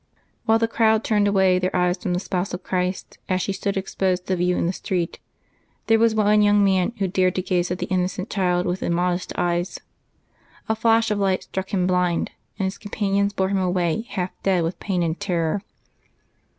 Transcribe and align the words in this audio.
Whilst 0.47 0.61
the 0.61 0.67
crowd 0.67 1.03
turned 1.03 1.27
away 1.27 1.59
their 1.59 1.75
eyes 1.75 1.99
from 2.01 2.15
the 2.15 2.19
spouse 2.19 2.55
of 2.55 2.63
Christ, 2.63 3.19
as 3.29 3.39
she 3.39 3.53
stood 3.53 3.77
exposed 3.77 4.25
to 4.25 4.35
view 4.35 4.57
in 4.57 4.65
the 4.65 4.73
street, 4.73 5.19
there 5.85 5.99
was 5.99 6.15
one 6.15 6.41
young 6.41 6.63
man 6.65 6.93
who 6.97 7.07
dared 7.07 7.35
to 7.35 7.43
gaze 7.43 7.69
at 7.69 7.77
the 7.77 7.85
innocent 7.85 8.27
child 8.31 8.65
with 8.65 8.81
immodest 8.81 9.31
eyes. 9.37 9.79
A 10.67 10.75
flash 10.75 11.11
of 11.11 11.19
light 11.19 11.43
struck 11.43 11.69
him 11.71 11.85
blind, 11.85 12.31
and 12.57 12.63
his 12.65 12.79
companions 12.79 13.31
bore 13.31 13.49
him 13.49 13.59
away 13.59 14.07
half 14.09 14.31
dead 14.41 14.63
with 14.63 14.79
pain 14.79 15.03
and 15.03 15.19
terror. 15.19 15.61